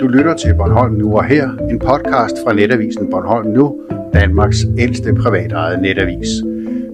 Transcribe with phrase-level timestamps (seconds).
[0.00, 3.80] Du lytter til Bornholm Nu og Her, en podcast fra netavisen Bornholm Nu,
[4.14, 6.28] Danmarks ældste privatejede netavis.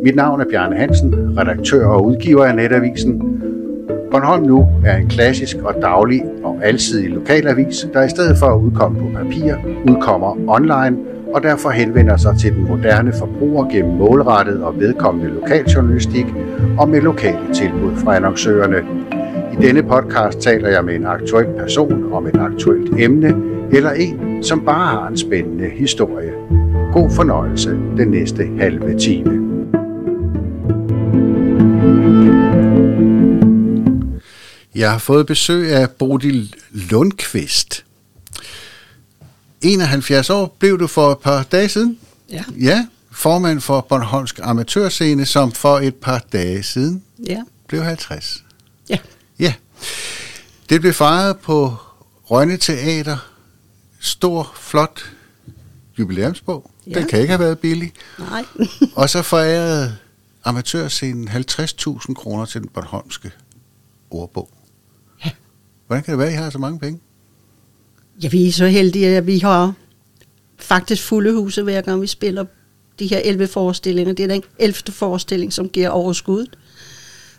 [0.05, 3.23] Mit navn er Bjarne Hansen, redaktør og udgiver af netavisen.
[4.11, 8.59] Bornholm Nu er en klassisk og daglig og alsidig lokalavis, der i stedet for at
[8.61, 9.55] udkomme på papir,
[9.89, 10.97] udkommer online
[11.35, 16.27] og derfor henvender sig til den moderne forbruger gennem målrettet og vedkommende lokaljournalistik
[16.79, 19.04] og med lokale tilbud fra annoncørerne.
[19.55, 23.35] I denne podcast taler jeg med en aktuel person om et aktuelt emne,
[23.73, 26.33] eller en, som bare har en spændende historie.
[26.93, 29.41] God fornøjelse den næste halve time.
[34.75, 37.85] Jeg har fået besøg af Bodil Lundqvist.
[39.63, 41.99] 71 år blev du for et par dage siden.
[42.31, 42.45] Ja.
[42.61, 47.43] Ja, formand for Bornholmsk Amatørscene, som for et par dage siden Ja.
[47.69, 48.45] blev 50.
[48.91, 48.99] Ja.
[50.69, 51.75] Det blev fejret på
[52.25, 53.17] Rønne Teater.
[54.01, 55.13] Stor, flot
[55.99, 56.71] jubilæumsbog.
[56.87, 56.99] Ja.
[56.99, 57.93] Den kan ikke have været billig.
[58.19, 58.45] Nej.
[58.97, 59.97] Og så forærede
[60.45, 63.31] amatørscenen 50.000 kroner til den bornholmske
[64.11, 64.51] ordbog.
[65.25, 65.31] Ja.
[65.87, 67.01] Hvordan kan det være, at I har så mange penge?
[68.23, 69.75] ja, vi er så heldige, at vi har
[70.59, 72.45] faktisk fulde huse, hver gang vi spiller
[72.99, 74.13] de her 11 forestillinger.
[74.15, 74.75] Det er den 11.
[74.93, 76.47] forestilling, som giver overskud.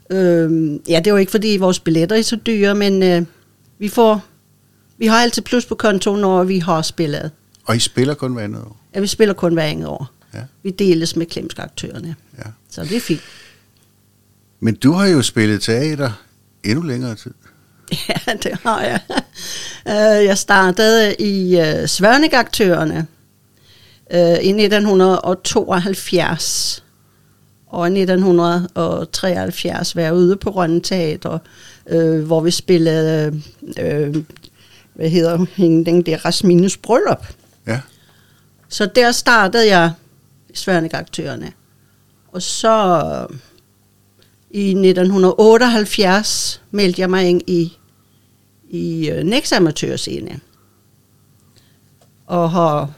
[0.10, 3.22] Øhm, ja, det er jo ikke, fordi vores billetter er så dyre, men øh,
[3.80, 4.24] vi får...
[4.98, 7.32] Vi har altid plus på kontoen, når vi har spillet.
[7.66, 8.78] Og I spiller kun hver andet år.
[8.96, 10.12] Ja, vi spiller kun hver enkelt år.
[10.34, 10.40] Ja.
[10.64, 12.16] Vi deles med klemskaktørerne.
[12.38, 12.44] Ja.
[12.70, 13.22] Så det er fint.
[14.60, 16.12] Men du har jo spillet teater
[16.64, 17.32] endnu længere tid.
[18.10, 19.00] Ja, det har jeg.
[19.88, 23.08] Øh, Jeg startede i uh, Svørnegaktørerne
[24.14, 26.84] uh, i 1972.
[27.76, 31.40] Og i 1973 var jeg ude på Rønne Teater,
[31.94, 34.16] uh, hvor vi spillede, uh,
[34.94, 37.28] hvad hedder hende, den der Rasmines Bryllup.
[37.68, 37.82] Ja.
[38.70, 39.92] Så der startede jeg
[40.50, 41.52] i Svørnegaktørerne.
[42.32, 42.78] Og så
[43.30, 43.38] øh,
[44.52, 47.78] i 1978 meldte jeg mig ind i,
[48.70, 50.40] i uh, Nex Amatørscene.
[52.28, 52.92] Og har,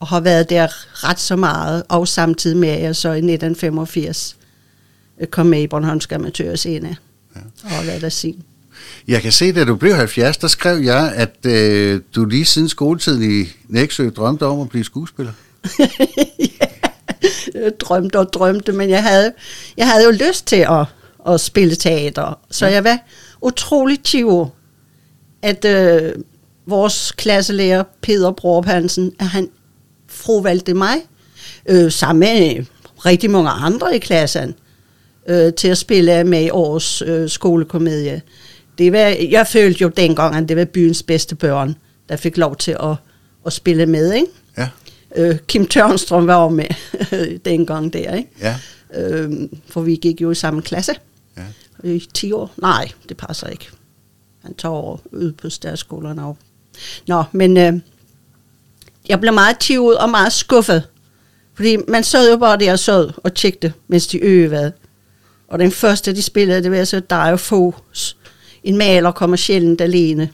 [0.00, 0.66] og har været der
[1.08, 4.36] ret så meget, og samtidig med at jeg så i 1985
[5.20, 6.96] øh, kom med i Bornholmsk Amatørscene.
[7.36, 7.40] Ja.
[7.64, 8.42] Og har været der siden.
[9.08, 12.68] Jeg kan se, da du blev 70, der skrev jeg, at øh, du lige siden
[12.68, 15.32] skoletiden i Næksø drømte om at blive skuespiller.
[16.60, 19.32] ja, drømte og drømte, men jeg havde,
[19.76, 20.86] jeg havde jo lyst til at,
[21.28, 22.38] at spille teater.
[22.50, 22.98] Så jeg var
[23.40, 24.46] utrolig tiv,
[25.42, 26.12] at øh,
[26.66, 29.48] vores klasselærer, Peter Brorup Hansen, at han
[30.14, 30.96] frovalgte mig,
[31.68, 32.64] øh, sammen med
[33.06, 34.54] rigtig mange andre i klassen,
[35.28, 38.22] øh, til at spille med i årets øh, skolekomedie.
[38.78, 38.98] Det var,
[39.30, 41.74] jeg følte jo dengang, at det var byens bedste børn,
[42.08, 42.96] der fik lov til at,
[43.46, 44.26] at spille med, ikke?
[44.58, 44.68] Ja,
[45.16, 46.66] Øh, Kim Tørnstrøm var med
[47.44, 48.30] dengang der, ikke?
[48.40, 48.56] ja,
[48.96, 49.32] Øh,
[49.68, 50.92] for vi gik jo i samme klasse
[51.36, 51.42] ja.
[51.88, 52.52] i 10 år.
[52.56, 53.68] Nej, det passer ikke.
[54.44, 56.36] Han tager over ude på stærskolen og
[57.06, 57.72] Nå, men øh,
[59.08, 60.82] jeg blev meget tivet og meget skuffet.
[61.54, 64.72] Fordi man sad jo bare der og sad og tjekte, mens de øvede.
[65.48, 68.16] Og den første, de spillede, det var så Dario Foghs.
[68.64, 70.30] En maler kommer sjældent alene.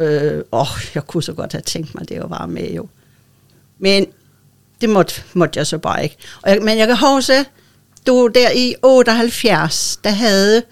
[0.00, 2.88] Øh, åh, jeg kunne så godt have tænkt mig, det at være med jo.
[3.78, 4.06] Men
[4.80, 6.16] det måtte, måtte jeg så bare ikke.
[6.42, 7.44] Og jeg, men jeg kan huske,
[8.06, 10.62] du der i 78, der havde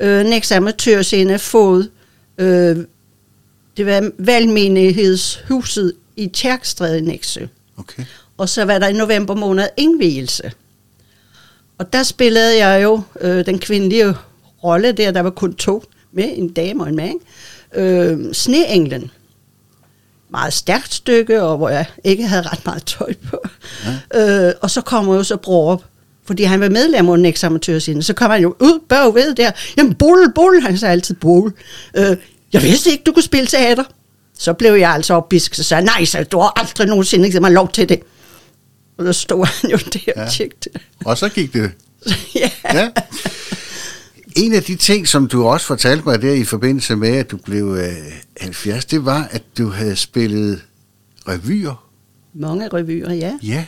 [0.00, 1.90] øh, Nex Amatørscene fået,
[2.38, 2.76] øh,
[3.76, 7.46] det var valgmenighedshuset i Tjerkstræde i Nexø.
[7.76, 8.04] Okay.
[8.38, 10.52] Og så var der i november måned indvielse.
[11.78, 14.14] Og der spillede jeg jo øh, den kvindelige
[14.64, 17.20] rolle der, der var kun to med, en dame og en mand.
[17.74, 19.10] Øh, Sneenglen.
[20.30, 23.42] Meget stærkt stykke, og hvor jeg ikke havde ret meget tøj på.
[24.14, 24.48] Ja.
[24.48, 25.84] Øh, og så kommer jo så bror op,
[26.24, 28.02] fordi han var medlem af Nex Amatørscene.
[28.02, 29.50] Så kom han jo ud bagved der.
[29.76, 31.52] Jamen, bull, bull, han sagde altid bull.
[31.94, 32.16] Øh,
[32.52, 33.84] jeg vidste ikke, du kunne spille teater.
[34.40, 37.50] Så blev jeg altså opbisk, så sagde nej, så du har aldrig nogensinde givet mig
[37.52, 38.00] lov til det.
[38.98, 40.24] Og så stod han jo der Ja.
[40.24, 40.78] og tjekkede.
[41.04, 41.72] Og så gik det.
[42.34, 42.50] ja.
[42.74, 42.88] Ja.
[44.36, 47.36] En af de ting, som du også fortalte mig der i forbindelse med, at du
[47.36, 47.92] blev øh,
[48.40, 50.60] 70, det var, at du havde spillet
[51.28, 51.84] revyer.
[52.34, 53.32] Mange revyer, ja.
[53.42, 53.64] Ja,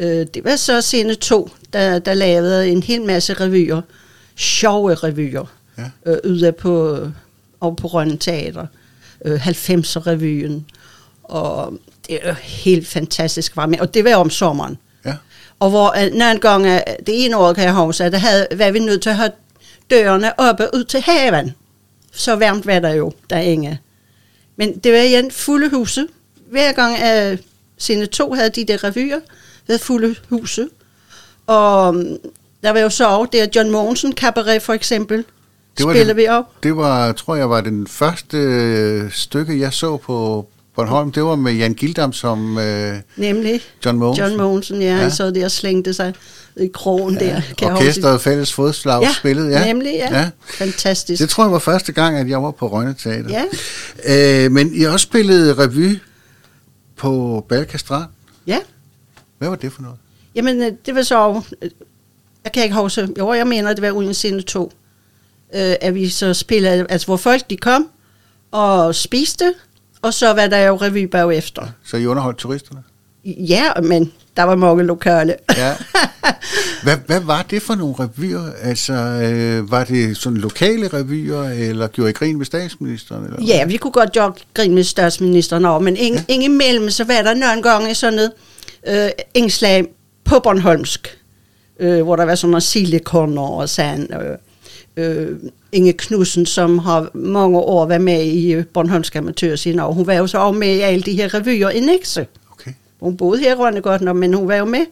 [0.00, 3.80] Øh, det var så scene 2, der, der lavede en hel masse revyer.
[4.36, 5.44] Sjove revyer.
[5.78, 5.90] Ja.
[6.06, 6.98] Øh, ude på,
[7.60, 8.66] og på Rønne Teater.
[9.24, 10.64] Øh, 90'er-revyen.
[11.24, 11.78] Og
[12.08, 13.80] det er helt fantastisk være med.
[13.80, 14.78] Og det var om sommeren.
[15.04, 15.14] ja,
[15.60, 18.70] Og hvor øh, nogle gange, det ene år kan jeg huske, at der havde, var
[18.70, 19.30] vi nødt til at have
[19.90, 21.54] dørene oppe ud til haven.
[22.12, 23.78] Så varmt var der jo derinde.
[24.56, 26.06] Men det var igen fulde huse.
[26.50, 27.38] Hver gang at
[27.78, 29.20] sine to havde de der revyer,
[29.66, 30.68] havde fulde huse.
[31.46, 32.18] Og mm,
[32.62, 35.24] der var jo så også der John Mogensen Cabaret for eksempel.
[35.78, 36.44] Det var spiller det- vi op.
[36.62, 40.46] Det var, tror jeg, var den første øh, stykke, jeg så på
[40.76, 41.12] Bornholm.
[41.12, 44.24] Det var med Jan Gildam som øh, Nemlig John Mogensen.
[44.24, 45.08] John Mogensen, ja, ja.
[45.10, 46.14] Sad der og slængte sig
[46.56, 47.26] i krogen ja.
[47.26, 47.40] der.
[47.58, 47.76] Kan jeg.
[47.76, 49.48] Orkestret Fælles Fodslag Ja, spillede.
[49.48, 50.18] Ja, nemlig, ja.
[50.20, 50.30] ja.
[50.46, 51.20] Fantastisk.
[51.22, 53.44] Det tror jeg var første gang, at jeg var på Rønne Teater.
[54.08, 54.44] Ja.
[54.44, 55.98] Øh, men I også spillet revy
[56.96, 58.04] på Balka Strand.
[58.46, 58.58] Ja,
[59.38, 59.98] Hvad var det for noget?
[60.34, 61.70] jamen øh, det var så, øh,
[62.44, 64.72] jeg kan ikke huske, jo jeg mener det var uden sinde to,
[65.54, 67.88] øh, at vi så spillede, altså hvor folk de kom
[68.50, 69.54] og spiste,
[70.02, 71.62] og så var der jo revy bagefter.
[71.84, 72.82] Så I underholdt turisterne?
[73.24, 75.34] Ja, men der var mange lokale.
[75.56, 75.74] Ja.
[76.82, 78.52] Hvad, hvad var det for nogle revyer?
[78.62, 83.24] Altså, øh, var det sådan lokale revyer, eller gjorde I grin med statsministeren?
[83.24, 83.44] Eller?
[83.46, 86.34] Ja, vi kunne godt gøre grin med statsministeren over, men ingen, ja.
[86.34, 88.32] ingen imellem, så var der nogle gange sådan noget
[88.86, 89.86] øh, indslag
[90.24, 91.18] på Bornholmsk,
[91.80, 94.14] øh, hvor der var sådan noget sildekorner og sådan.
[94.14, 94.38] Øh,
[94.98, 95.36] øh,
[95.72, 100.14] Inge Knudsen, som har mange år været med i øh, Bornholmsk Amatørscene, og hun var
[100.14, 102.26] jo så også med i alle de her revyer i Nexe.
[102.52, 102.70] Okay.
[103.00, 104.84] Hun boede her i Rønne men hun var jo med.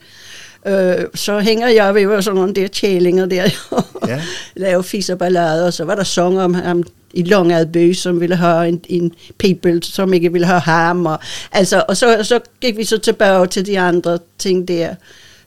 [0.67, 3.49] Øh, så hænger jeg ved sådan nogle der tjælinger der.
[4.09, 4.23] Ja.
[4.57, 6.83] Lave fis og ballade, og så var der sang om ham
[7.13, 11.07] i Longad som ville have en, en people, som ikke ville have ham.
[11.07, 11.19] Og,
[11.53, 14.95] altså, og så, så gik vi så tilbage til de andre ting der.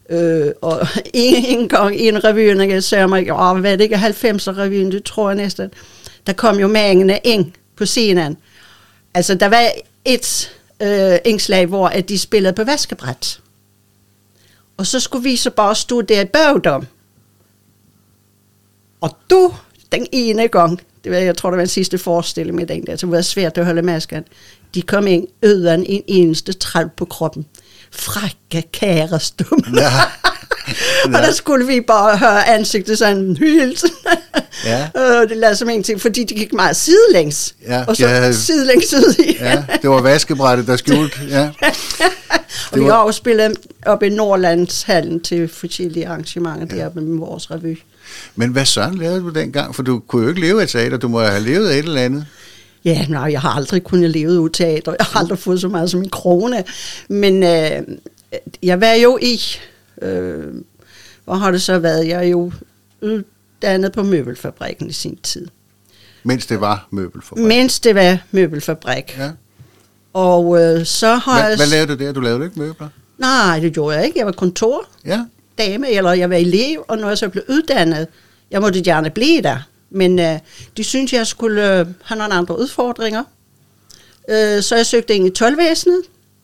[0.09, 3.75] Øh, og en, en gang i en revy, når jeg sagde mig, åh, hvad er
[3.75, 5.71] det ikke 90'er-revyen, det tror jeg næsten.
[6.27, 8.38] Der kom jo mængene ind på scenen.
[9.13, 9.71] Altså, der var
[10.06, 10.51] et
[10.81, 13.39] øh, indslag, hvor at de spillede på vaskebræt.
[14.77, 16.88] Og så skulle vi så bare stå der i bagdom.
[19.01, 19.53] Og du,
[19.91, 22.95] den ene gang, det var, jeg tror, det var den sidste forestilling med den der,
[22.95, 24.23] så var det svært at holde masken.
[24.73, 27.45] De kom ind uden en eneste træl på kroppen.
[27.91, 29.63] Frække kærestumme.
[29.81, 29.91] Ja.
[31.06, 33.86] og der skulle vi bare høre ansigtet sådan helt.
[34.65, 34.89] Ja.
[34.95, 37.56] og det lader som en ting, fordi de gik meget sidelæns.
[37.68, 38.31] Ja, og så ja.
[38.31, 39.38] sidelæns ud i.
[39.39, 41.18] ja, det var vaskebrættet, der skjulte.
[41.30, 41.50] Ja.
[42.71, 46.83] og vi var- har også spillet op i Nordlandshallen til forskellige arrangementer ja.
[46.83, 47.80] der med vores revy.
[48.35, 49.75] Men hvad søren lavede du dengang?
[49.75, 52.01] For du kunne jo ikke leve af teater, du må have levet af et eller
[52.01, 52.25] andet.
[52.86, 54.96] Ja, nej, jeg har aldrig kunnet leve ud teater.
[55.00, 56.64] Jeg har aldrig fået så meget som en krone.
[57.10, 57.81] Men øh,
[58.64, 59.40] jeg var jo i...
[60.02, 60.54] Øh,
[61.26, 62.08] hvor har det så været?
[62.08, 62.52] Jeg er jo
[63.02, 65.48] uddannet på møbelfabrikken i sin tid.
[66.24, 67.46] Mens det var møbelfabrik.
[67.46, 69.18] Mens det var møbelfabrik.
[69.18, 69.30] Ja.
[70.14, 71.58] Og øh, så har Hvad, jeg...
[71.58, 72.12] hvad lavede du der?
[72.12, 72.88] Du lavede ikke møbler?
[73.18, 74.20] Nej, det gjorde jeg ikke.
[74.20, 74.86] Jeg var kontor.
[75.06, 75.26] Ja.
[75.58, 78.08] dame, eller jeg var elev, og når jeg så blev uddannet,
[78.52, 79.58] jeg måtte gerne blive der.
[79.89, 80.39] Men øh,
[80.77, 83.24] de syntes, jeg skulle øh, have nogle andre udfordringer.
[84.30, 86.01] Øh, så jeg søgte ind i tolvvæsenet,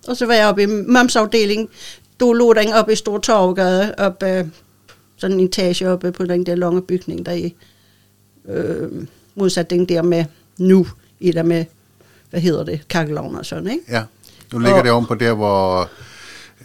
[0.07, 1.69] og så var jeg oppe i momsafdelingen.
[2.19, 4.45] Du lå den oppe i Stor Torvgade, oppe, øh,
[5.17, 7.55] sådan en etage oppe på den der lange bygning, der i
[8.49, 8.89] øh,
[9.35, 10.25] modsat den der med
[10.57, 10.87] nu,
[11.19, 11.65] i der med,
[12.29, 13.83] hvad hedder det, kakkelovn og sådan, ikke?
[13.89, 14.03] ja.
[14.53, 15.89] Nu ligger Og- det om på der, hvor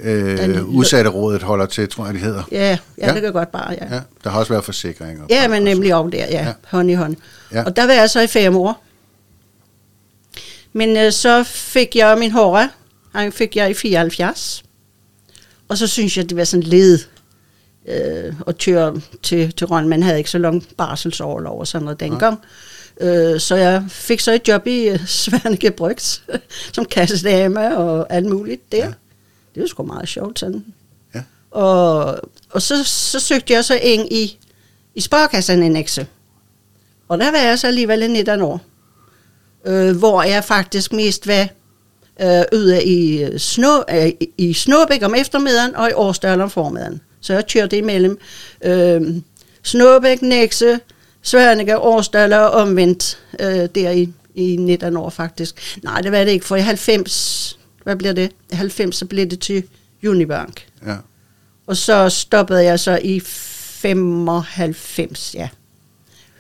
[0.03, 2.43] øh, udsatte rådet holder til, tror jeg, det hedder.
[2.53, 3.07] Ja, ja, Ja.
[3.09, 3.15] ja.
[3.15, 3.95] det kan godt bare, ja.
[3.95, 5.25] Ja, der har også været forsikringer.
[5.31, 6.47] Ja, men nemlig over der, ja, Ja.
[6.47, 6.53] ja.
[6.69, 7.17] hånd i hånd.
[7.53, 7.59] Ja.
[7.59, 7.65] Ja.
[7.65, 8.85] Og der var jeg så i fem år.
[10.73, 12.71] Men øh, så fik jeg min håre,
[13.15, 14.63] han fik jeg i 74.
[15.69, 16.99] Og så synes jeg, det var sådan led
[17.89, 19.89] øh, at køre til, til Røn.
[19.89, 22.39] Man havde ikke så lang barselsoverlov og sådan noget dengang.
[23.01, 26.23] Øh, så jeg fik så et job i øh, Svernike Brygs,
[26.75, 28.79] som kassedame og alt muligt der.
[28.87, 28.93] Ja.
[29.61, 30.65] Det var sgu meget sjovt sådan.
[31.15, 31.23] Ja.
[31.51, 32.19] Og,
[32.51, 34.39] og så, så søgte jeg så ind i,
[34.95, 36.07] i Sparkassen i Nexe.
[37.09, 38.61] Og der var jeg så alligevel i 19 år.
[39.67, 41.49] Øh, hvor jeg faktisk mest var
[42.21, 47.01] øh, ude i, Snå, øh, i- i Snåbæk om eftermiddagen og i Årsdal om formiddagen.
[47.21, 48.19] Så jeg kørte imellem
[48.65, 49.03] øh,
[49.63, 50.81] Snåbæk, Nexe,
[51.23, 55.79] Svørnike, Årsdal og omvendt øh, der i, i 19 år faktisk.
[55.83, 58.31] Nej, det var det ikke, for i 90, hvad bliver det?
[58.53, 59.65] I 90 så blev det til
[60.07, 60.67] Unibank.
[60.87, 60.97] Ja.
[61.67, 65.49] Og så stoppede jeg så i 95, ja.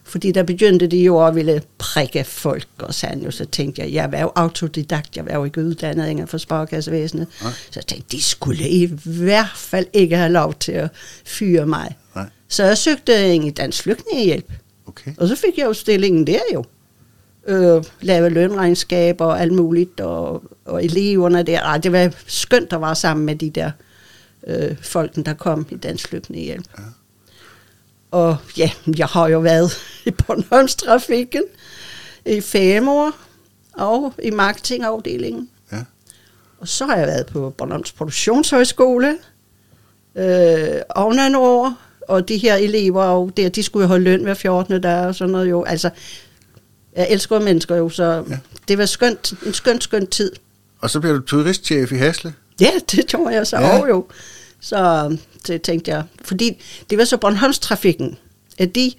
[0.04, 3.92] Fordi der begyndte de jo at ville prikke folk, og sådan jo, så tænkte jeg,
[3.92, 7.26] jeg var jo autodidakt, jeg var jo ikke uddannet inden for sparkassevæsenet.
[7.42, 7.52] Nej.
[7.52, 10.90] Så jeg tænkte, de skulle i hvert fald ikke have lov til at
[11.24, 11.96] fyre mig.
[12.14, 12.26] Nej.
[12.48, 14.52] Så jeg søgte ind i Dansk Flygtningehjælp,
[14.86, 15.10] Okay.
[15.18, 16.64] og så fik jeg jo stillingen der jo.
[17.46, 21.60] Øh, lave lønregnskaber og alt muligt, og, og eleverne der.
[21.60, 23.70] Ej, det var skønt at være sammen med de der
[24.46, 26.64] øh, folken, der kom i Dansk Flygtningehjælp.
[26.78, 26.82] Ja.
[28.10, 29.70] Og ja, jeg har jo været
[30.06, 31.42] i Bornholmstrafikken
[32.26, 33.12] i fem år,
[33.72, 35.50] og i marketingafdelingen.
[35.72, 35.78] Ja.
[36.58, 39.18] Og så har jeg været på Bornholms Produktionshøjskole
[40.14, 41.76] øh, oven år,
[42.08, 44.80] og de her elever, og der, de skulle jo holde løn hver 14.
[44.82, 45.64] dag og sådan noget jo.
[45.64, 45.90] Altså,
[46.96, 48.38] jeg elsker mennesker jo, så Ja.
[48.68, 50.32] det var skønt, en skøn, skøn tid.
[50.80, 52.34] Og så bliver du turistchef i Hasle.
[52.60, 53.76] Ja, det tror jeg så Ja.
[53.76, 53.86] ja.
[53.86, 54.06] jo.
[54.60, 55.16] Så
[55.46, 58.18] det tænkte jeg, fordi det var så Bornholmstrafikken,
[58.58, 58.92] at de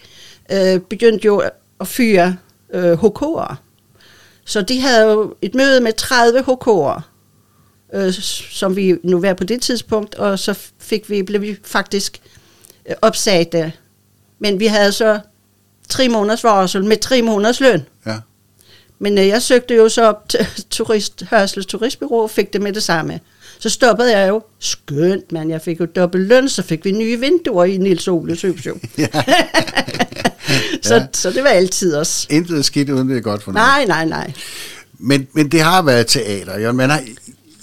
[0.51, 1.43] øh, begyndte jo
[1.79, 2.35] at fyre
[2.73, 3.55] øh, HK'er.
[4.45, 7.01] Så de havde jo et møde med 30 HK'er,
[7.93, 8.13] øh,
[8.51, 12.21] som vi nu var på det tidspunkt, og så fik vi, blev vi faktisk
[12.89, 13.73] øh, opsagte.
[14.39, 15.19] Men vi havde så
[15.91, 17.81] tre måneders varsel med tre måneders løn.
[18.05, 18.15] Ja.
[18.99, 22.73] Men øh, jeg søgte jo så op til turist, Hørsels Turistbyrå og fik det med
[22.73, 23.19] det samme.
[23.59, 24.41] Så stoppede jeg jo.
[24.59, 25.49] Skønt, mand.
[25.49, 28.75] Jeg fik jo dobbelt løn, så fik vi nye vinduer i Nils Oles hus jo.
[28.97, 29.07] Ja.
[30.81, 31.05] så, Ja.
[31.13, 32.27] så det var altid os.
[32.29, 33.67] Intet skidt, uden det er godt for noget.
[33.67, 34.33] Nej, nej, nej.
[34.99, 36.57] Men, men det har været teater.
[36.57, 37.03] Jeg, man har,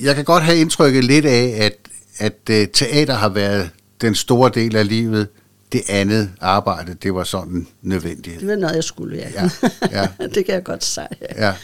[0.01, 1.77] jeg kan godt have indtrykket lidt af, at,
[2.19, 3.71] at uh, teater har været
[4.01, 5.29] den store del af livet.
[5.73, 8.41] Det andet arbejde, det var sådan nødvendigt.
[8.41, 9.31] Det var noget, jeg skulle, ja.
[9.31, 9.51] Ja,
[9.93, 10.09] ja.
[10.35, 11.09] det kan jeg godt sige.
[11.21, 11.47] Ja.
[11.47, 11.55] Ja.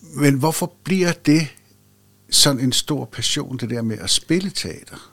[0.00, 1.48] Men hvorfor bliver det
[2.30, 5.12] sådan en stor passion, det der med at spille teater?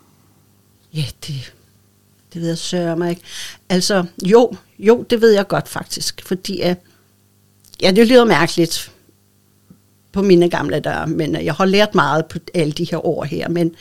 [0.93, 1.53] Ja, det,
[2.33, 3.21] det ved jeg sørge mig ikke.
[3.69, 6.77] Altså, jo, jo, det ved jeg godt faktisk, fordi at,
[7.81, 8.91] ja, det lyder mærkeligt
[10.11, 13.49] på mine gamle dage, men jeg har lært meget på alle de her år her,
[13.49, 13.75] men,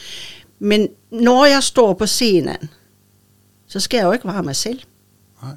[0.59, 2.57] men når jeg står på scenen,
[3.73, 4.81] så skal jeg jo ikke være mig selv.
[5.43, 5.52] Nej.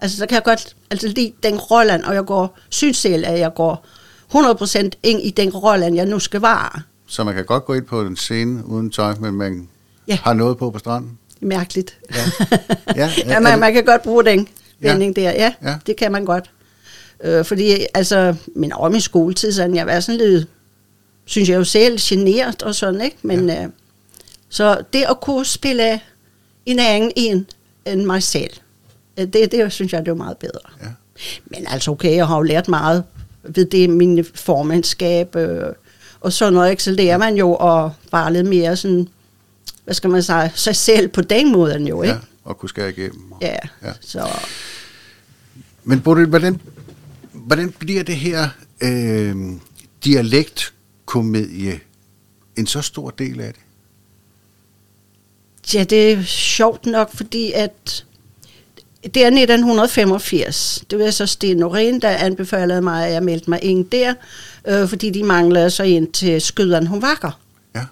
[0.00, 3.38] Altså, så kan jeg godt altså, lide den rolle, og jeg går, synes selv, at
[3.38, 3.86] jeg går
[4.34, 6.82] 100% ind i den rolle, jeg nu skal være.
[7.06, 9.68] Så man kan godt gå ind på en scene uden tøj, men man
[10.08, 10.18] Ja.
[10.22, 11.18] har noget på på stranden?
[11.40, 11.98] Mærkeligt.
[12.14, 12.16] Ja.
[12.96, 14.48] Ja, ja, er man, man kan godt bruge den
[14.82, 14.90] Ja.
[14.90, 15.22] vending der.
[15.30, 15.32] Ja,
[15.62, 15.70] Ja.
[15.70, 16.50] ja, det kan man godt.
[17.24, 20.48] Øh, fordi, altså, min over min skoletid, sådan, jeg var sådan lidt,
[21.24, 23.16] synes jeg jo selv, generet og sådan, ikke?
[23.22, 23.62] Men, ja.
[23.64, 23.68] øh,
[24.48, 26.00] så det at kunne spille
[26.66, 27.46] en anden en
[27.86, 28.50] end mig selv,
[29.18, 30.60] øh, det, det synes jeg, det er meget bedre.
[30.82, 30.86] Ja.
[31.46, 33.04] Men altså, okay, jeg har jo lært meget
[33.42, 35.62] ved det, min formandskab, øh,
[36.20, 36.82] og sådan noget, ikke?
[36.82, 39.08] så lærer man jo at være lidt mere sådan,
[39.84, 42.14] hvad skal man sige, sig selv på den måde jo, ikke?
[42.14, 43.32] ja, og kunne skære igennem.
[43.40, 43.46] Ja,
[43.82, 43.88] Ja.
[43.88, 43.92] ja.
[44.00, 44.28] så
[45.84, 46.60] Men Bodil, hvordan,
[47.32, 48.48] hvordan bliver det her
[48.82, 49.36] øh,
[50.04, 51.80] dialektkomedie
[52.56, 53.62] en så stor del af det?
[55.74, 58.04] Ja, det er sjovt nok, fordi at
[59.14, 60.84] det er 1985.
[60.90, 64.14] Det var så Sten Norén, der anbefalede mig, at jeg meldte mig ind der,
[64.66, 67.40] øh, fordi de manglede så ind til skyderen, hun vakker.
[67.74, 67.82] Ja.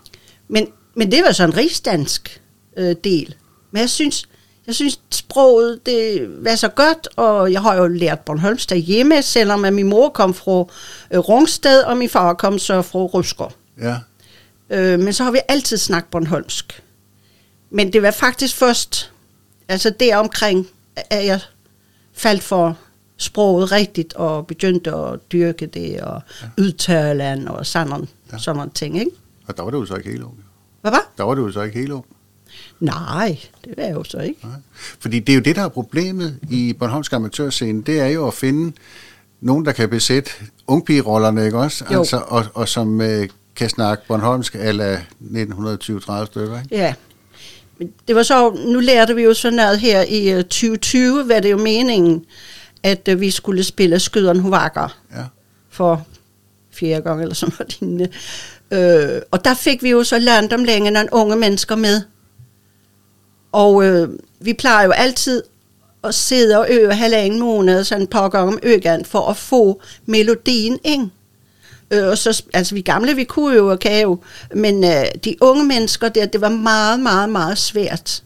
[0.49, 2.41] Men, men det var så en rigsdansk
[2.77, 3.35] øh, del.
[3.71, 4.29] Men jeg synes,
[4.67, 9.65] jeg synes, sproget det var så godt, og jeg har jo lært Bornholms derhjemme, selvom
[9.65, 10.65] at min mor kom fra
[11.11, 13.55] øh, Rungsted, og min far kom så fra Rusker.
[13.83, 13.97] Ja.
[14.71, 16.83] Øh, men så har vi altid snakket Bornholmsk.
[17.75, 19.13] Men det var faktisk først,
[19.69, 20.67] altså deromkring,
[20.97, 21.41] at jeg
[22.13, 22.79] faldt for
[23.17, 26.63] sproget rigtigt, og begyndte at dyrke det, og ja.
[26.63, 28.39] udtale og sådan Ja.
[28.39, 29.11] sådan nogle ting, ikke?
[29.47, 30.45] Og der var du jo så ikke helt ung.
[30.81, 31.13] Hvad var?
[31.19, 32.05] Der var du jo så ikke helt ung.
[32.81, 34.47] Nej, det var jeg jo så ikke.
[34.47, 34.57] Nej.
[35.01, 38.35] Fordi det er jo det, der er problemet i Bornholmsk Amatørscene, det er jo at
[38.35, 38.73] finde
[39.41, 40.31] nogen, der kan besætte
[40.67, 41.85] ungpigerollerne, ikke også?
[41.93, 41.99] Jo.
[41.99, 46.77] Altså, og, og som øh, kan snakke Bornholmsk ala 1920-30 stykker, ikke?
[46.77, 46.95] Ja.
[48.09, 51.51] Det var så, nu lærte vi jo sådan noget her i øh, 2020, var det
[51.51, 52.25] jo meningen,
[52.83, 55.23] at øh, vi skulle spille Skyderen Huvakker Ja.
[55.71, 56.07] for
[56.73, 58.09] fjerde gang eller sådan noget lignende.
[58.71, 62.03] Øh, og der fik vi jo så langt om længe nogle unge mennesker med.
[63.53, 64.09] Og øh,
[64.41, 65.43] vi plejer jo altid
[66.05, 69.83] at sidde og øve halvanden måned, sådan et par gange om øgen, for at få
[70.07, 71.11] melodien ind.
[71.95, 74.19] Øh, og så, altså vi gamle, vi kunne jo og kan jo,
[74.55, 78.23] men øh, de unge mennesker der, det var meget, meget, meget svært.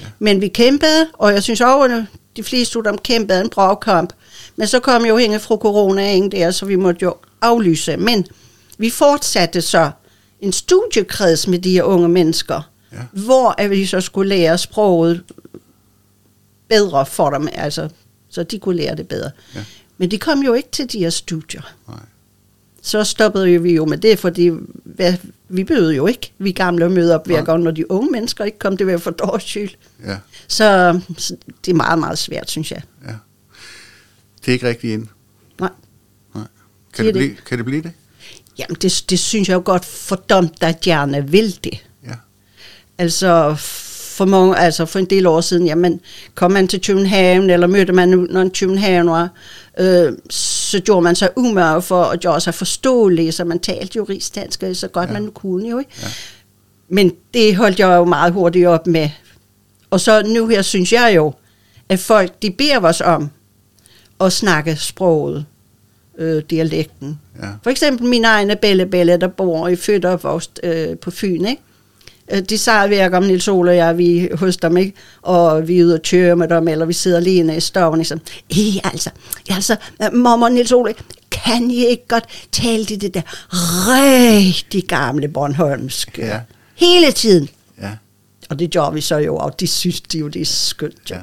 [0.00, 0.06] Ja.
[0.18, 2.04] Men vi kæmpede, og jeg synes at
[2.36, 4.12] de fleste af dem kæmpede en bra kamp.
[4.56, 7.96] Men så kom jo hænge fra corona ind der, så vi måtte jo aflyse.
[7.96, 8.26] Men
[8.78, 9.90] vi fortsatte så
[10.40, 12.98] en studiekreds med de her unge mennesker, Ja.
[13.12, 15.22] hvor vi så skulle lære sproget
[16.68, 17.88] bedre for dem, altså,
[18.30, 19.30] så de kunne lære det bedre.
[19.54, 19.64] Ja.
[19.98, 21.62] Men de kom jo ikke til de her studier.
[21.88, 21.96] Nej.
[22.86, 24.50] Så stoppede vi jo med det, fordi
[24.84, 25.14] hvad,
[25.48, 28.44] vi bød jo ikke, vi gamle at møde op hver gang, når de unge mennesker
[28.44, 29.70] ikke kom, det var for dårlig skyld.
[30.06, 30.16] Ja.
[30.48, 32.82] Så, så det er meget, meget svært, synes jeg.
[33.06, 33.12] ja.
[34.40, 35.06] Det er ikke rigtig ind.
[35.60, 35.70] Nej.
[36.34, 36.44] Nej.
[36.94, 37.92] Kan Det det, blive, kan det blive det?
[38.58, 41.86] Jamen, det, det synes jeg jo godt for dem, der gerne vil det.
[42.06, 42.14] Ja.
[42.98, 43.54] Altså,
[44.16, 46.00] for, mange, altså for en del år siden, jamen,
[46.34, 49.28] kom man til København, eller mødte man nogle københavnere,
[49.78, 50.12] øh,
[50.76, 54.64] så gjorde man sig umørke for at gøre sig forståelig, så man talte jo rigsdansk
[54.72, 55.12] så godt ja.
[55.12, 55.90] man kunne jo, ikke?
[56.02, 56.08] Ja.
[56.88, 59.10] Men det holdt jeg jo meget hurtigt op med.
[59.90, 61.32] Og så nu her synes jeg jo,
[61.88, 63.30] at folk, de beder os om
[64.20, 65.46] at snakke sproget,
[66.18, 67.20] øh, dialekten.
[67.42, 67.48] Ja.
[67.62, 71.62] For eksempel min egne bælle, der bor i født og øh, på Fyn, ikke?
[72.32, 74.92] Øh, de sagde hver gang Nils Ole og jeg, vi hos dem, ikke?
[75.22, 78.20] og vi er ude og køre med dem, eller vi sidder alene i stoven, liksom.
[78.48, 79.10] I altså,
[79.50, 79.76] altså,
[80.12, 80.94] mormor Nils Ole,
[81.30, 83.22] kan I ikke godt tale det, det der
[83.88, 86.18] rigtig gamle Bornholmsk?
[86.18, 86.40] Ja.
[86.74, 87.48] Hele tiden.
[87.80, 87.90] Ja.
[88.48, 91.10] Og det gjorde vi så jo, og de synes de jo, det er skønt.
[91.10, 91.20] Ja.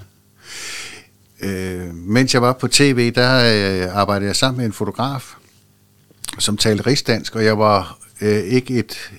[1.41, 5.33] Øh, mens jeg var på tv, der øh, arbejdede jeg sammen med en fotograf,
[6.39, 9.11] som talte rigsdansk, og jeg var øh, ikke et...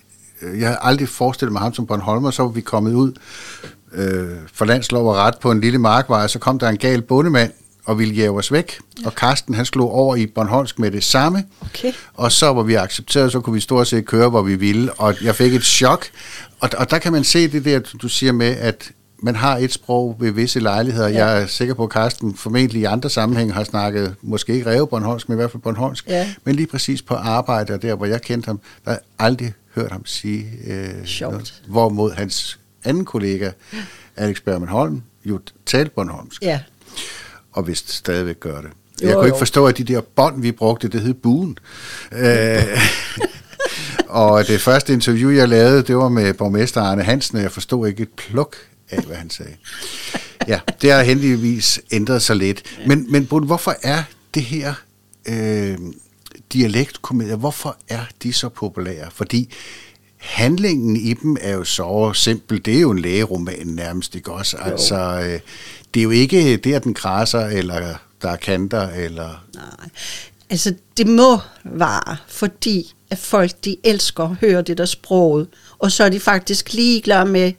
[0.45, 3.13] Øh, jeg havde aldrig forestillet mig ham som Bornholmer, så var vi kommet ud
[3.93, 7.03] øh, for landslov og ret på en lille markvej, og så kom der en gal
[7.03, 7.51] bondemand,
[7.85, 8.79] og ville jæve os væk.
[9.03, 9.07] Ja.
[9.07, 11.45] Og Karsten, han slog over i Bornholmsk med det samme.
[11.61, 11.93] Okay.
[12.15, 14.93] Og så var vi accepteret, så kunne vi stort set køre, hvor vi ville.
[14.93, 16.07] Og jeg fik et chok.
[16.61, 18.91] Og, og der kan man se det der, du siger med, at
[19.23, 21.09] man har et sprog ved visse lejligheder.
[21.09, 21.27] Ja.
[21.27, 24.87] Jeg er sikker på, at Carsten formentlig i andre sammenhænge har snakket, måske ikke Reve
[24.87, 26.07] Bornholmsk, men i hvert fald Bornholmsk.
[26.09, 26.29] Ja.
[26.45, 29.93] Men lige præcis på arbejde og der, hvor jeg kendte ham, der jeg aldrig hørt
[29.93, 31.63] ham sige øh, noget.
[31.69, 33.51] Hvorimod hans anden kollega,
[34.17, 36.43] Alex Bergman Holm, jo talte Bornholmsk.
[36.43, 36.61] Ja.
[37.53, 38.71] Og vist stadigvæk gør det.
[39.03, 39.27] Jo, jeg kunne jo.
[39.27, 41.59] ikke forstå, at de der bånd, vi brugte, det hed buen.
[42.13, 42.63] øh,
[44.09, 47.89] og det første interview, jeg lavede, det var med borgmester Arne Hansen, og jeg forstod
[47.89, 48.57] ikke et pluk
[48.91, 49.57] af, hvad han sagde.
[50.49, 52.63] Ja, det har heldigvis ændret sig lidt.
[52.87, 54.03] Men, men hvorfor er
[54.35, 54.75] det her
[55.29, 55.79] øh,
[56.55, 59.11] dialektkomedier, hvorfor er de så populære?
[59.13, 59.53] Fordi
[60.17, 62.65] handlingen i dem er jo så simpel.
[62.65, 64.57] Det er jo en lægeroman nærmest, ikke også?
[64.59, 64.71] Jo.
[64.71, 65.41] Altså, øh,
[65.95, 69.45] det er jo ikke der, den krasser, eller der er kanter, eller...
[69.55, 69.89] Nej,
[70.51, 75.93] altså det må være, fordi at folk, de elsker at høre det der sproget, og
[75.93, 77.53] så er de faktisk ligeglade med,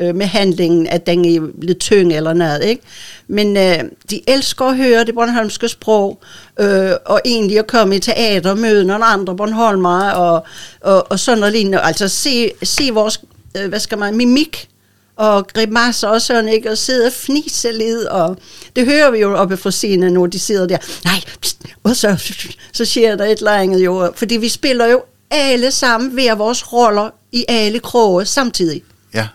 [0.00, 2.82] øh, med handlingen, at den er lidt tyng eller noget, ikke?
[3.28, 3.78] Men øh,
[4.10, 6.20] de elsker at høre det bornholmske sprog,
[6.60, 10.44] øh, og egentlig at komme i teater og møde nogle andre bornholmere, og,
[10.80, 11.80] og, og sådan noget lignende.
[11.80, 13.20] Altså se, se vores,
[13.56, 14.68] øh, hvad skal man, mimik,
[15.16, 16.70] og grimasser og sådan, ikke?
[16.70, 18.36] Og sidde og fnise lidt, og
[18.76, 20.78] det hører vi jo oppe fra scenen, når de sidder der.
[21.04, 22.32] Nej, pst, og så,
[22.72, 26.72] så sker der et eller andet jo, fordi vi spiller jo alle sammen hver vores
[26.72, 28.82] roller i alle kroge samtidig.
[29.14, 29.28] Ja.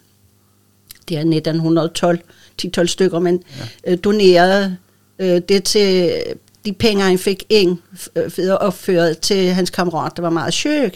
[1.09, 2.19] det er 1912,
[2.63, 3.43] 10-12 stykker, men
[3.87, 3.93] ja.
[3.93, 4.77] øh, donerede
[5.19, 6.23] øh, det til
[6.65, 7.79] de penge, han fik ind
[8.17, 10.93] øh, opført til hans kammerat, der var meget syg.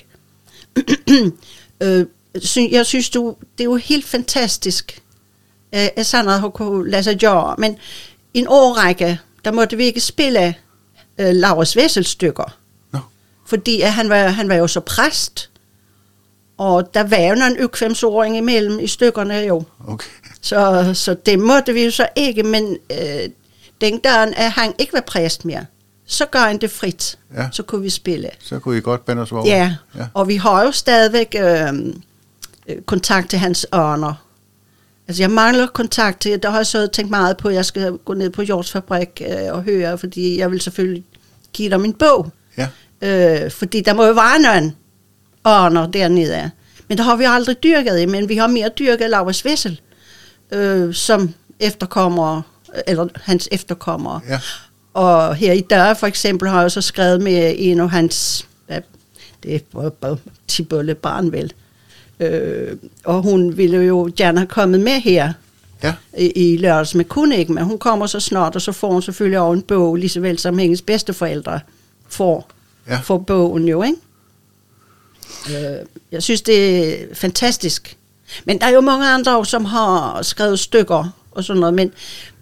[1.82, 2.06] øh,
[2.70, 5.02] jeg synes, du, det er jo helt fantastisk,
[5.72, 7.76] at sådan noget har kunne lade sig gøre, men
[8.34, 10.54] en årrække, der måtte vi ikke spille
[11.18, 12.56] øh, Laurens Vesselstykker.
[12.92, 12.98] No.
[13.46, 15.50] Fordi at han, var, han var jo så præst,
[16.58, 19.62] og der var jo nogle økvemsåring imellem i stykkerne jo.
[19.88, 20.08] Okay.
[20.40, 23.30] Så, så det måtte vi jo så ikke, men øh,
[23.80, 25.66] den dag, at han ikke var præst mere,
[26.06, 27.18] så gør han det frit.
[27.36, 27.48] Ja.
[27.52, 28.30] Så kunne vi spille.
[28.40, 29.46] Så kunne I godt bande os over.
[29.46, 29.76] Ja.
[29.96, 31.68] ja, og vi har jo stadigvæk øh,
[32.68, 34.14] øh, kontakt til hans ørner.
[35.08, 37.92] Altså jeg mangler kontakt til, der har jeg så tænkt meget på, at jeg skal
[37.92, 41.04] gå ned på Jords Fabrik øh, og høre, fordi jeg vil selvfølgelig
[41.52, 42.30] give dem en bog.
[42.56, 42.68] Ja.
[43.02, 44.76] Øh, fordi der må jo være nogen
[45.46, 46.50] ørner dernede af.
[46.88, 49.80] Men der har vi aldrig dyrket i, men vi har mere dyrket Laurits Vessel,
[50.52, 52.42] øh, som efterkommer,
[52.86, 54.20] eller hans efterkommere.
[54.28, 54.40] Ja.
[54.94, 58.80] Og her i dag for eksempel har jeg så skrevet med en af hans, ja,
[59.42, 60.16] det er
[60.48, 61.52] Tibolle barn vel,
[62.20, 65.32] øh, og hun ville jo gerne have kommet med her
[65.82, 65.94] Ja.
[66.18, 69.02] i, i lørdags, men kunne ikke, men hun kommer så snart, og så får hun
[69.02, 71.60] selvfølgelig også en bog, lige så vel som hendes bedsteforældre
[72.08, 72.48] får,
[72.88, 72.96] Ja.
[72.96, 73.96] får bogen jo, ikke?
[75.50, 77.96] Øh, jeg synes, det er fantastisk.
[78.44, 81.92] Men der er jo mange andre, som har skrevet stykker og sådan noget, men,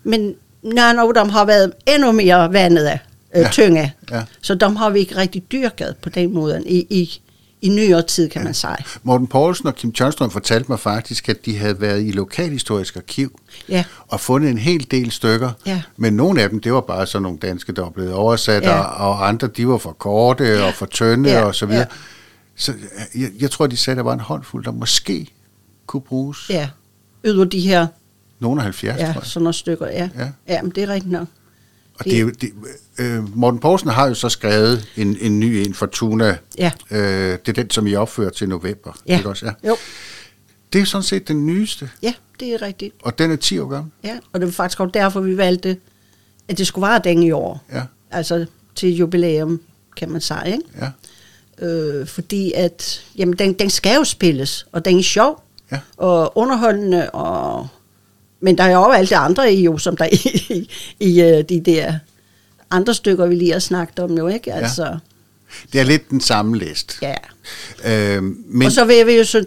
[0.05, 2.99] men nogle af dem har været endnu mere vandede,
[3.37, 3.49] øh, ja.
[3.53, 3.95] tynge.
[4.11, 4.23] Ja.
[4.41, 7.21] Så dem har vi ikke rigtig dyrket på den måde i, i,
[7.63, 8.77] i nyere tid, kan man sige.
[9.03, 13.41] Morten Poulsen og Kim Tjørnstrøm fortalte mig faktisk, at de havde været i Lokalhistorisk Arkiv
[13.69, 13.85] Ja.
[14.09, 15.51] og fundet en hel del stykker.
[15.67, 15.83] Ja.
[15.97, 18.79] Men nogle af dem, det var bare sådan nogle danske, der var blevet oversat, Ja.
[18.81, 21.43] og, og andre, de var for korte og for tynde Ja.
[21.45, 21.81] og så videre.
[21.91, 21.97] Ja.
[22.57, 22.75] Så
[23.15, 25.27] jeg, jeg tror, de sagde, at der var en håndfuld, der måske
[25.87, 26.51] kunne bruges.
[26.51, 26.69] Ja,
[27.25, 27.87] yder de her
[28.41, 29.23] Nogle af 70, ja, tror jeg.
[29.25, 29.87] sådan nogle stykker.
[29.87, 30.23] Ja, Ja.
[30.25, 30.29] ja.
[30.55, 31.27] ja men det er rigtigt nok.
[31.99, 32.51] Og det, er jo- det,
[32.99, 36.39] øh, Morten Poulsen har jo så skrevet en, en ny en, Fortuna.
[36.59, 36.71] Ja.
[36.91, 36.99] Øh,
[37.47, 38.93] det er den, som I opfører til november.
[39.09, 39.17] Ja.
[39.17, 39.47] Ikke også?
[39.47, 39.69] Ja.
[39.69, 39.77] Jo,
[40.73, 42.95] Det er sådan set den nyeste, ja, det er rigtigt.
[43.03, 43.93] og den er 10 år gammel.
[44.05, 45.77] Ja, og det var faktisk også derfor, vi valgte,
[46.49, 47.65] at det skulle være den i år.
[47.73, 47.83] Ja.
[48.11, 49.61] Altså til jubilæum,
[49.97, 50.47] kan man sige.
[50.47, 50.63] Ikke?
[51.61, 51.67] Ja.
[51.67, 55.79] Øh, fordi at, jamen, den, den skal jo spilles, og den er sjov, Ja.
[55.97, 57.69] og underholdende, og,
[58.41, 60.71] men der er jo også alt det andre i, jo, som der er i, i,
[61.01, 61.95] i øh, de der
[62.71, 64.53] andre stykker, vi lige har snakket om jo, ikke?
[64.53, 64.99] Altså,
[65.73, 66.99] Det er lidt den samme list.
[67.03, 67.15] ja.
[67.85, 69.39] Øh, men, og så vil vi jo så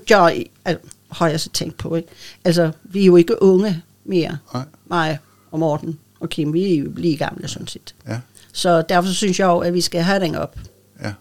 [0.66, 2.08] altså, har jeg så tænkt på, ikke?
[2.46, 4.64] Altså, vi er jo ikke unge mere, Nej.
[4.90, 5.20] mig
[5.52, 7.96] og Morten og Kim, vi er jo lige gamle sådan set.
[8.08, 8.20] ja,
[8.54, 10.58] Så derfor synes jeg jo, at vi skal have den op.
[11.04, 11.14] ja.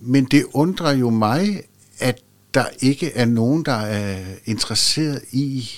[0.00, 1.62] Men det undrer jo mig,
[1.98, 2.18] at
[2.54, 5.70] der ikke er nogen, der er interesseret i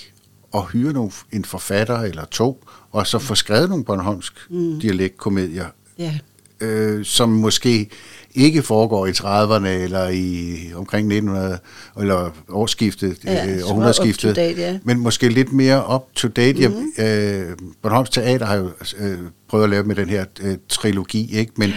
[0.55, 4.79] at hyre nogle, en forfatter eller to, og så få skrevet nogle Bornholmsk mm.
[4.79, 5.65] dialektkomedier,
[5.97, 6.19] Ja,
[6.61, 7.89] øh, som måske
[8.35, 11.59] ikke foregår i 30'erne eller i omkring 1900
[11.99, 14.79] eller årsskiftet, Ja, øh, århundredeskiftet, date, ja.
[14.83, 16.67] men måske lidt mere up to date.
[16.67, 17.03] Mm-hmm.
[17.05, 19.17] Øh, Bornholms Teater har jo øh,
[19.49, 21.51] prøvet at lave med den her øh, trilogi, ikke?
[21.55, 21.73] Men,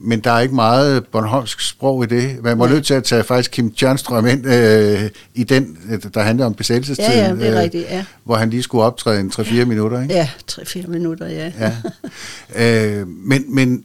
[0.00, 2.42] men der er ikke meget Bornholmsk sprog i det.
[2.42, 2.74] Man må Nej.
[2.74, 6.54] nødt til at tage faktisk Kim Tjørnstrøm ind øh, i den, øh, der handler om
[6.54, 8.04] besættelsestiden, Ja, ja, det er rigtigt, ja.
[8.24, 10.02] hvor han lige skulle optræde en 3-4 minutter.
[10.02, 10.14] Ikke?
[10.14, 11.52] ja 3-4 minutter, ja.
[11.58, 11.72] Ja.
[13.00, 13.84] øh, men, men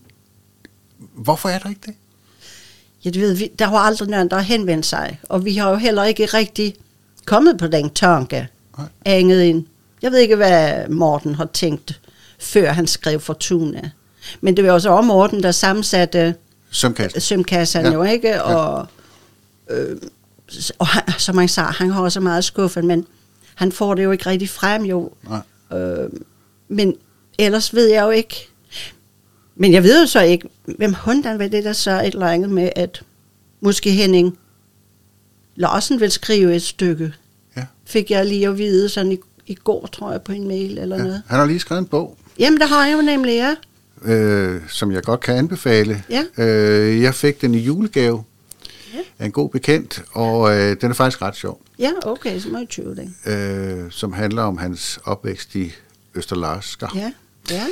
[1.16, 1.94] hvorfor er der ikke det?
[3.06, 5.70] Ja, du ved, vi, der har aldrig nogen, der har henvendt sig, og vi har
[5.70, 6.76] jo heller ikke rigtig
[7.26, 8.48] kommet på den tanke.
[9.06, 9.66] Andet ind.
[10.02, 12.02] Jeg ved ikke, hvad Morten har tænkt,
[12.40, 13.90] før han skrev Fortuna.
[14.42, 16.36] Men det var også også Morten, der sammensatte
[16.72, 17.22] Sømkast.
[17.22, 17.88] sømkassen Ja.
[17.88, 17.94] ja.
[17.94, 18.44] jo, ikke?
[18.44, 18.88] Og,
[19.70, 19.98] øh,
[20.52, 23.08] s- og han, som han sagde, han har også meget skuffet, men
[23.56, 25.12] han får det jo ikke rigtig frem, jo.
[25.30, 25.80] Nej.
[25.80, 26.10] Øh,
[26.68, 26.96] men
[27.38, 28.48] ellers ved jeg jo ikke.
[29.56, 32.50] Men jeg ved jo så ikke, hvem hunden var det, der så et eller andet
[32.50, 33.02] med, at
[33.62, 34.38] måske Henning
[35.56, 37.14] Larsen vil skrive et stykke.
[37.58, 37.66] Ja.
[37.86, 40.96] Fik jeg lige at vide sådan i, i går, tror jeg, på en mail eller
[40.98, 41.04] Ja.
[41.04, 41.24] noget.
[41.28, 43.56] Han har lige skrevet en bog, Jamen, der har jeg jo nemlig, ja.
[44.06, 46.04] Øh, som jeg godt kan anbefale.
[46.10, 46.24] Ja.
[46.46, 48.24] Øh, jeg fik den i julegave
[48.94, 49.00] Ja.
[49.20, 52.58] af en god bekendt, og øh, den er faktisk ret sjov, Ja, okay, så må
[52.58, 53.16] jeg købe den.
[53.34, 55.72] øh, som handler om hans opvækst i
[56.16, 56.88] Østerlarsker.
[56.96, 57.12] Ja,
[57.52, 57.66] ja.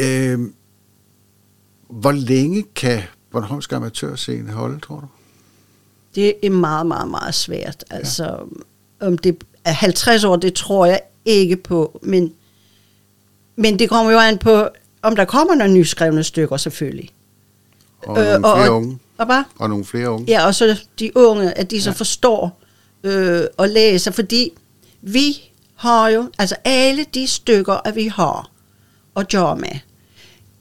[0.00, 0.38] Øh,
[1.90, 5.06] hvor længe kan Bornholmsk Amatørscene holde, tror du?
[6.14, 7.84] Det er meget, meget, meget svært.
[7.90, 8.38] Altså,
[9.00, 12.32] om det er 50 år, det tror jeg ikke på, men,
[13.56, 14.68] men det kommer jo an på,
[15.02, 17.10] om der kommer nogle nyskrevne stykker selvfølgelig.
[18.02, 18.98] Og øh, nogle og, flere og, unge.
[19.18, 19.42] Og hvad?
[19.58, 20.24] Og nogle flere unge.
[20.28, 21.94] Ja, og så de unge, at de så Ja.
[21.94, 22.60] forstår
[23.04, 24.50] øh, og læser, fordi
[25.02, 25.42] vi
[25.76, 28.50] har jo, altså alle de stykker, at vi har
[29.16, 29.78] at gøre med,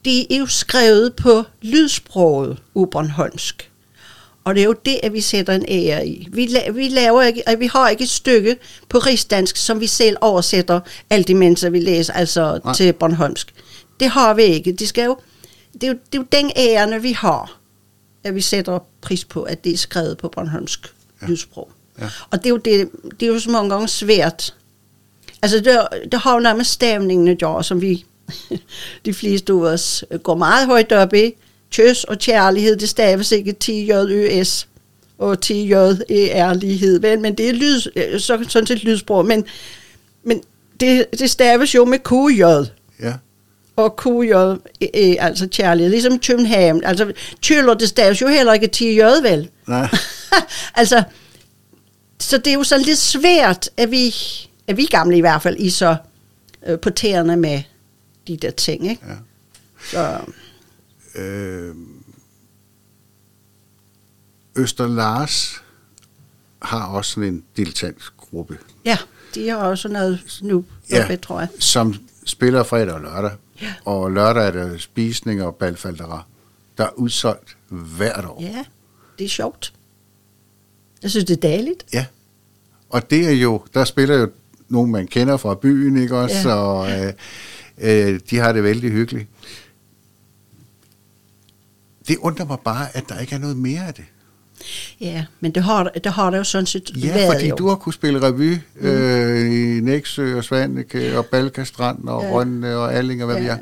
[0.05, 3.71] de er jo skrevet på lydsproget ubornholmsk.
[4.43, 6.27] Og det er jo det, at vi sætter en ære i.
[6.31, 8.57] Vi, la- vi, laver ikke, at vi har ikke et stykke
[8.89, 12.59] på rigsdansk, som vi selv oversætter alt imens vi læser, altså.
[12.63, 12.73] Nej.
[12.73, 13.53] til bornholmsk.
[13.99, 14.71] Det har vi ikke.
[14.71, 15.17] Det, skal jo,
[15.73, 17.59] det, er jo, det er jo den ære, vi har,
[18.23, 21.27] at vi sætter pris på, at det er skrevet på bornholmsk Ja.
[21.27, 21.71] lydsprog.
[21.99, 22.05] Ja.
[22.31, 24.55] Og det er, jo det, det er jo så mange gange svært.
[25.41, 28.05] Altså, det, det har jo noget med stavningen at gøre, som vi,
[29.05, 31.33] de fleste af os, går meget højt op i.
[31.71, 34.67] Tøs og kærlighed, det staves ikke T-J-Ø-S.
[35.17, 37.19] og TJ er ærlighed, vel?
[37.19, 39.45] men det er lyd, øh, så, sådan set lydsprog, men,
[40.23, 40.41] men
[40.79, 42.69] det, det staves jo med QJ,
[43.05, 43.13] Ja.
[43.83, 44.55] Og QJ er,
[44.93, 46.83] er altså kærlighed, ligesom København.
[46.83, 49.49] Altså, tøller, det staves jo heller ikke TJ, vel?
[49.67, 49.89] Nej.
[50.75, 51.03] altså,
[52.19, 54.15] så det er jo så lidt svært, at vi,
[54.67, 55.95] at vi gamle i hvert fald, I så
[56.67, 57.61] øh, på tæerne med
[58.27, 59.03] de der ting, ikke?
[59.07, 59.15] Ja.
[59.91, 60.19] Så,
[61.15, 61.75] Øh,
[64.57, 65.61] Øster Lars
[66.61, 68.97] har også sådan en dilettantgruppe, ja,
[69.35, 71.05] de har også noget nu, Ja.
[71.09, 71.15] ja.
[71.15, 71.47] tror jeg.
[71.59, 73.31] som spiller fredag og lørdag.
[73.61, 73.73] Ja.
[73.85, 76.23] Og lørdag er der spisning og balfaldera.
[76.77, 78.41] Der er udsolgt hvert år.
[78.41, 78.65] Ja,
[79.19, 79.73] det er sjovt.
[81.01, 81.85] Jeg synes, det er dejligt.
[81.93, 82.05] Ja.
[82.89, 84.31] Og det er jo, der spiller jo
[84.69, 86.49] nogen, man kender fra byen, ikke også?
[86.49, 86.55] Ja.
[86.55, 87.13] Og øh,
[87.77, 89.27] øh, de har det vældig hyggeligt.
[92.07, 94.05] Det undrer mig bare, at der ikke er noget mere af det.
[95.01, 97.55] Ja, men det har, det har der jo sådan set Ja, været fordi jo.
[97.55, 98.87] du har kunne spille revy mm.
[98.87, 102.31] øh, i Næksø og Svanike og Balkastrand og ja.
[102.31, 103.41] Rønne og Alling og hvad ja.
[103.41, 103.57] vi er.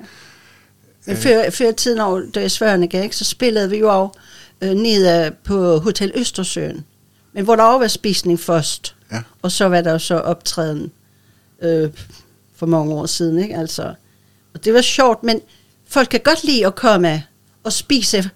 [1.06, 4.20] Men før, før tiden, da jeg svørnede, ikke, så spillede vi jo også
[4.62, 6.86] øh, nede på Hotel Østersøen.
[7.34, 8.96] Men hvor der også var spisning først.
[9.12, 9.22] Ja.
[9.42, 10.92] Og så var der jo så optræden
[11.62, 11.90] øh,
[12.56, 13.40] for mange år siden.
[13.40, 13.56] Ikke?
[13.56, 13.94] Altså,
[14.54, 15.42] og det var sjovt, men
[15.88, 17.24] folk kan godt lide at komme
[17.64, 18.30] og spise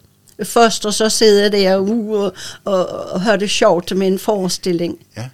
[0.43, 2.34] først, og så sidde der uh, og,
[2.65, 5.30] og, og høre det sjovt med en forestilling Ja.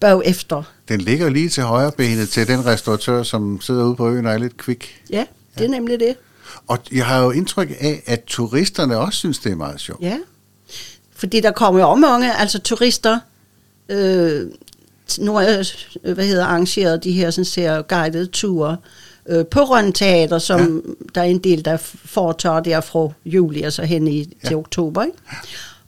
[0.00, 0.62] bagefter.
[0.88, 4.32] Den ligger lige til højre benet til den restauratør, som sidder ude på øen og
[4.32, 5.02] er lidt kvik.
[5.10, 5.24] Ja,
[5.58, 6.16] det er nemlig det.
[6.66, 10.02] Og jeg har jo indtryk af, at turisterne også synes, det er meget sjovt.
[10.02, 10.18] Ja,
[11.16, 13.18] fordi der kommer jo mange, altså turister,
[13.88, 14.46] øh,
[15.18, 15.66] nu har jeg,
[16.04, 18.76] øh, hvad hedder, arrangeret de her sådan ser guidede ture øh,
[19.50, 20.92] på Rønne Teater, som ja.
[21.14, 24.48] der er en del, der foretager der fra juli og så hen i, Ja.
[24.48, 25.02] til oktober.
[25.04, 25.16] Ikke?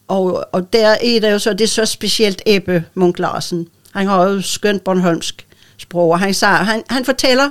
[0.08, 3.68] Og, og der er der jo så, det er så specielt Ebbe Munk Larsen.
[3.94, 5.46] Han har jo skønt Bornholmsk
[5.78, 7.50] sprog, og han, sagde, han, han fortæller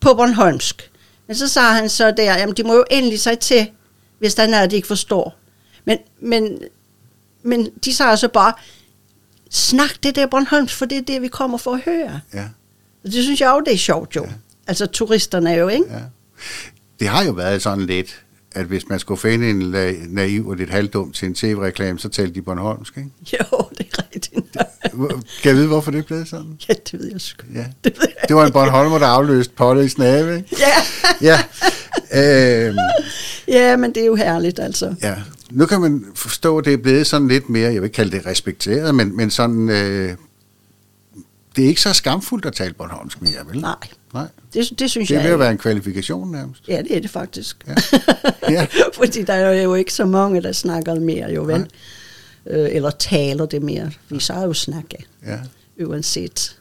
[0.00, 0.90] på Bornholmsk.
[1.26, 3.70] Men så sagde han så der, jamen de må jo endelig sig til,
[4.18, 5.36] hvis der er noget, de ikke forstår.
[5.84, 6.58] Men, men,
[7.42, 8.52] men de sagde så bare,
[9.50, 12.20] snak det der Bornholmsk, for det er det, vi kommer for at høre.
[12.34, 12.44] Ja.
[13.04, 14.24] Og det synes jeg jo, det er sjovt jo.
[14.24, 14.30] Ja.
[14.66, 15.84] Altså turisterne jo, ikke?
[15.90, 15.98] ja.
[17.00, 19.56] Det har jo været sådan lidt, at hvis man skulle finde en
[20.08, 23.10] naiv og lidt halvdum til en tv-reklame, så talte de Bornholmsk, ikke?
[23.52, 24.30] Jo, det er rigtigt.
[24.92, 26.58] Hvor- Kan jeg vide, hvorfor det blevet sådan?
[26.68, 27.46] ja, det ved jeg sgu.
[27.54, 27.66] Ja.
[27.84, 28.28] Det ved jeg.
[28.28, 30.56] Det var en Bornholmer, der afløste Polle i snave, ikke?
[30.58, 30.66] Ja.
[32.12, 32.66] Ja.
[32.68, 32.76] Øhm,
[33.48, 34.94] ja, men det er jo herligt, altså.
[35.02, 35.14] ja.
[35.50, 38.16] Nu kan man forstå, at det er blevet sådan lidt mere, jeg vil ikke kalde
[38.16, 40.16] det respekteret, men, men sådan, øh,
[41.56, 43.60] det er ikke så skamfuldt at tale Bornholmsk mere, vel?
[43.60, 43.74] Nej,
[44.14, 44.26] Nej.
[44.54, 46.68] det, det synes Det er jeg ved at være en kvalifikation nærmest.
[46.68, 47.56] Ja, det er det faktisk.
[47.68, 47.74] Ja.
[48.50, 48.66] Ja.
[48.98, 51.66] Fordi der er jo ikke så mange, der snakker mere, jo vel?
[52.50, 53.90] Øh, eller taler det mere.
[54.08, 54.96] Vi så jo snakke,
[55.26, 55.38] Ja.
[55.86, 56.56] uanset.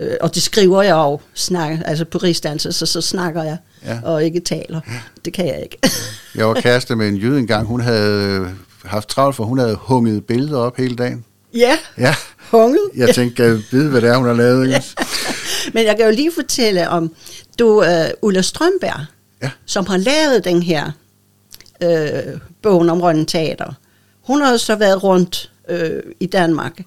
[0.00, 4.00] Øh, og det skriver jeg jo, snak, altså på rigsdanser, så, så snakker jeg, Ja.
[4.04, 4.80] og ikke taler.
[5.24, 5.78] Det kan jeg ikke.
[6.34, 7.66] Jeg var kæreste med en jøde engang.
[7.66, 8.46] Hun havde øh,
[8.84, 11.24] haft travlt, for hun havde hunget billeder op hele dagen.
[11.54, 12.14] ja, Ja,
[12.50, 12.80] hunget.
[12.96, 14.66] jeg tænkte, jeg vide, hvad det er, hun har lavet?
[14.66, 14.82] Ikke?
[15.74, 17.14] Men jeg kan jo lige fortælle om,
[17.58, 17.86] du, uh,
[18.22, 19.06] Ulla Strømberg,
[19.42, 19.50] Ja.
[19.66, 20.90] som har lavet den her
[21.82, 23.72] øh, bogen om Rønne Teater.
[24.22, 26.80] Hun har så været rundt øh, i Danmark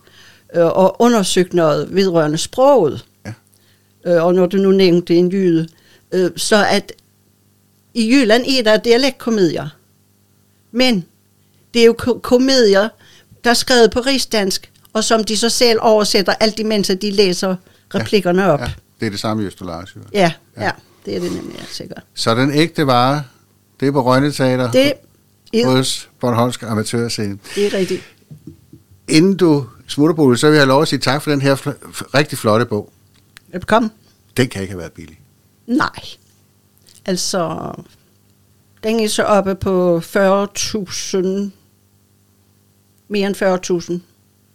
[0.56, 3.06] øh, og undersøgt noget vedrørende sproget.
[3.26, 3.34] Ja.
[4.06, 5.68] Øh, og når du nu nævnte en jyde,
[6.12, 6.92] øh, så at
[7.94, 9.70] i Jylland er der dialektkomedier.
[10.72, 11.06] Men
[11.74, 12.90] det er jo ko- komedier,
[13.44, 17.12] der er skrevet på rigsdansk, og som de så selv oversætter alt imens at de
[17.12, 17.56] læser
[17.96, 18.60] replikkerne op.
[18.60, 19.96] Ja, det er det samme i Østerlars.
[19.96, 20.34] Ja, Ja.
[20.58, 20.72] ja, ja,
[21.06, 22.04] det er det nemlig, ja, sikkert.
[22.14, 23.24] Så den ægte vare,
[23.80, 24.94] det er på Rønne Teater Det
[25.54, 27.38] er, hos Bornholmsk Amatørscene.
[27.56, 28.04] det er rigtigt.
[29.08, 31.42] Inden du smutter på det, så vil jeg have lov at sige tak for den
[31.42, 32.92] her fl- rigtig flotte bog.
[33.52, 33.92] Velkommen.
[34.38, 35.20] Den kan ikke have været billig.
[35.68, 35.90] Nej.
[37.06, 37.72] Altså,
[38.84, 41.52] den er så oppe på 40.000,
[43.08, 44.00] mere end 40.000,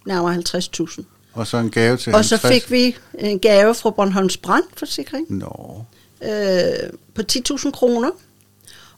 [0.06, 1.02] nærmere 50.000.
[1.38, 2.62] Og så en gave til Og så 50.
[2.62, 5.84] fik vi en gave fra Bornholms Brandforsikring Nå,
[6.22, 8.10] øh, på 10.000 kroner.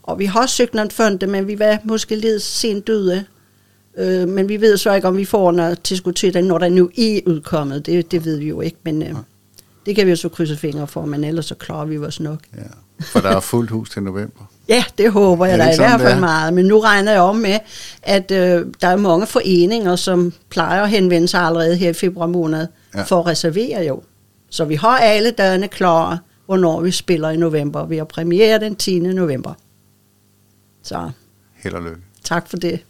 [0.02, 3.24] Og vi har søgt nogle fonde, men vi var måske lidt sent døde.
[3.98, 6.68] Øh, men vi ved så ikke, om vi får noget tilskud til den, når der
[6.68, 7.86] nu er udkommet.
[7.86, 9.14] Det, det ved vi jo ikke, men øh,
[9.86, 12.40] det kan vi jo så krydse fingre for, men ellers så klarer vi os nok.
[12.56, 12.62] ja.
[13.00, 14.44] For der er fuldt hus til november.
[14.70, 16.54] Ja, det håber jeg da i hvert fald meget.
[16.54, 17.58] Men nu regner jeg om med,
[18.02, 22.26] at øh, der er mange foreninger, som plejer at henvende sig allerede her i februar
[22.26, 23.02] måned Ja.
[23.02, 24.02] for at reservere jo.
[24.50, 27.86] Så vi har alle dagene klare, hvornår vi spiller i november.
[27.86, 28.98] Vi har premiere den 10.
[29.00, 29.52] november.
[30.82, 31.10] Så
[31.54, 32.00] Held og lykke.
[32.24, 32.80] tak for det.